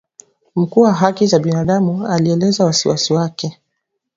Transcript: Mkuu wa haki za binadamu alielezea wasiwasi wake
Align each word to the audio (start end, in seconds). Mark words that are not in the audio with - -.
Mkuu 0.55 0.81
wa 0.81 0.93
haki 0.93 1.27
za 1.27 1.39
binadamu 1.39 2.07
alielezea 2.07 2.65
wasiwasi 2.65 3.13
wake 3.13 3.59